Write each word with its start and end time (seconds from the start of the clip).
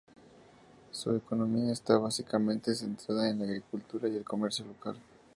Su 0.89 1.11
economía 1.15 1.71
está 1.71 1.95
básicamente 1.99 2.73
centrada 2.73 3.29
en 3.29 3.37
la 3.37 3.45
agricultura 3.45 4.09
y 4.09 4.15
el 4.15 4.23
comercio 4.23 4.65
local. 4.65 4.97